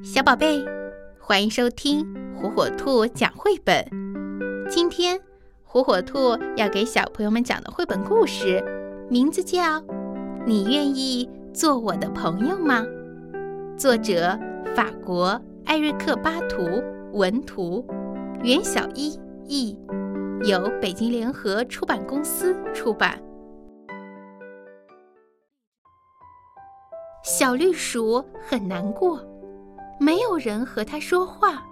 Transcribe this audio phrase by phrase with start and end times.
[0.00, 0.64] 小宝贝，
[1.20, 2.04] 欢迎收听
[2.34, 3.86] 火火兔讲绘本。
[4.68, 5.20] 今天，
[5.62, 8.64] 火火兔要给小朋友们讲的绘本故事，
[9.10, 9.60] 名字叫
[10.46, 12.80] 《你愿意做我的朋友吗》。
[13.78, 14.36] 作者：
[14.74, 16.82] 法国艾瑞克巴图，
[17.12, 17.86] 文图，
[18.42, 19.78] 袁小一译，
[20.44, 23.22] 由北京联合出版公司出版。
[27.22, 29.20] 小绿鼠很难过。
[29.98, 31.62] 没有人和他说话，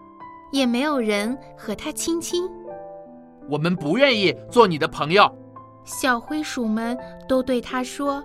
[0.53, 2.49] 也没有人和他亲亲。
[3.49, 5.29] 我们不愿意做你的朋友。
[5.85, 6.97] 小灰鼠们
[7.29, 8.23] 都对他说。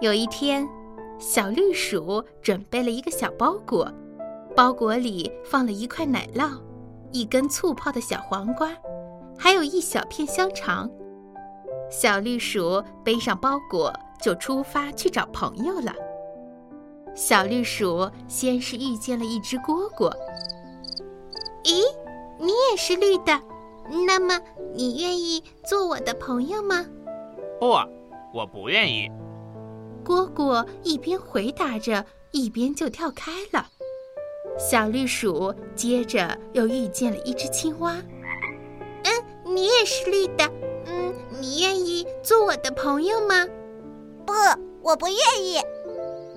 [0.00, 0.66] 有一天，
[1.18, 3.92] 小绿鼠准备了一个小包裹，
[4.56, 6.50] 包裹里放了一块奶酪，
[7.10, 8.70] 一根醋泡的小黄瓜，
[9.38, 10.90] 还有一小片香肠。
[11.90, 13.92] 小绿鼠背上包裹，
[14.22, 15.92] 就出发去找朋友了。
[17.14, 20.10] 小绿鼠先是遇见了一只蝈蝈。
[21.64, 21.82] 咦，
[22.38, 23.40] 你也是绿的，
[24.06, 24.40] 那么
[24.74, 26.86] 你愿意做我的朋友吗？
[27.60, 27.66] 不，
[28.34, 29.10] 我不愿意。
[30.04, 33.66] 蝈蝈一边回答着，一边就跳开了。
[34.58, 37.94] 小绿鼠接着又遇见了一只青蛙。
[39.04, 40.50] 嗯，你也是绿的，
[40.86, 43.46] 嗯，你愿意做我的朋友吗？
[44.26, 44.32] 不，
[44.82, 45.58] 我不愿意。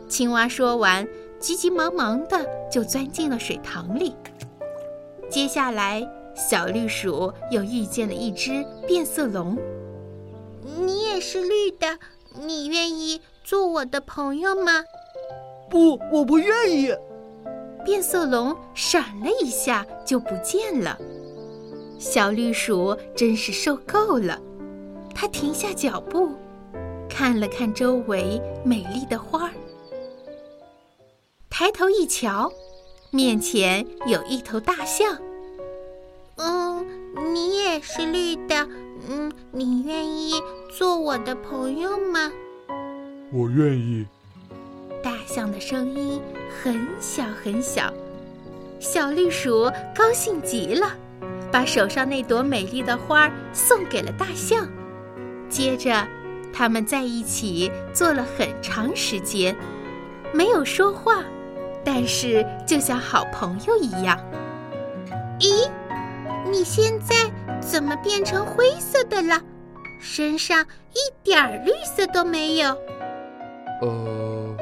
[0.07, 1.07] 青蛙说完，
[1.39, 4.15] 急急忙忙的就钻进了水塘里。
[5.29, 9.57] 接下来，小绿鼠又遇见了一只变色龙。
[10.79, 11.97] 你也是绿的，
[12.39, 14.83] 你愿意做我的朋友吗？
[15.69, 16.93] 不，我不愿意。
[17.83, 20.97] 变色龙闪了一下就不见了。
[21.99, 24.39] 小绿鼠真是受够了，
[25.13, 26.29] 它停下脚步，
[27.09, 29.51] 看了看周围美丽的花儿。
[31.57, 32.51] 抬头一瞧，
[33.11, 35.17] 面前有一头大象。
[36.35, 36.85] 嗯，
[37.33, 38.67] 你也是绿的。
[39.07, 40.33] 嗯，你愿意
[40.69, 42.29] 做我的朋友吗？
[43.31, 44.05] 我愿意。
[45.01, 46.21] 大象的声音
[46.61, 47.89] 很小很小。
[48.81, 50.91] 小绿鼠高兴极了，
[51.53, 54.67] 把手上那朵美丽的花送给了大象。
[55.49, 56.05] 接着，
[56.51, 59.55] 他们在一起坐了很长时间，
[60.33, 61.23] 没有说话。
[61.85, 64.19] 但是，就像好朋友一样。
[65.39, 65.69] 咦，
[66.49, 67.15] 你现在
[67.61, 69.39] 怎么变成灰色的了？
[70.01, 72.69] 身上一点绿色都没有。
[73.81, 74.57] 呃，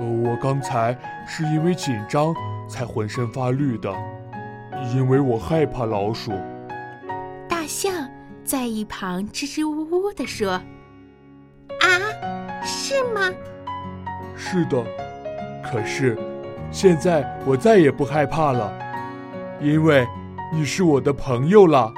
[0.00, 0.96] 我刚才
[1.26, 2.34] 是因为紧张
[2.68, 3.92] 才浑身发绿的，
[4.94, 6.32] 因为我害怕老鼠。
[7.48, 8.08] 大象
[8.44, 10.52] 在一旁支支吾吾地说
[11.80, 13.32] ：“啊，是吗
[14.36, 14.84] ？”“是的，
[15.62, 16.16] 可是。”
[16.70, 18.72] 现在我再也不害怕了，
[19.60, 20.06] 因为
[20.52, 21.92] 你是我的朋友了。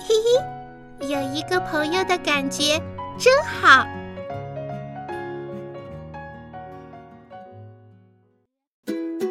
[0.00, 0.14] 嘿
[1.00, 2.80] 嘿，有一个朋友的感觉
[3.18, 3.86] 真好。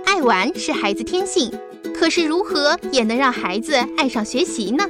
[0.06, 1.52] 爱玩是孩子天性，
[1.96, 4.86] 可是如何也能让孩子爱上学习呢？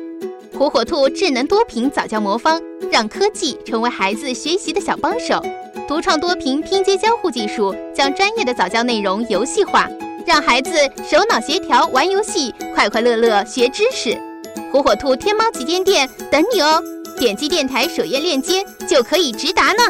[0.58, 5.42] 火火兔智能多屏早教魔方，让科技成为孩子学习的小帮手。
[5.88, 9.90] 独创多屏拼接交互技术，将专业的早教内容游戏化，
[10.26, 10.72] 让孩子
[11.08, 14.18] 手脑协调玩游戏，快快乐乐学知识。
[14.72, 16.82] 火火兔天猫旗舰店等你哦！
[17.20, 19.84] 点击电台首页链接就可以直达呢。